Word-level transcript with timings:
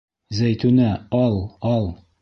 Зәйтүнә, 0.37 0.89
ал, 1.21 1.39
ал! 1.77 1.91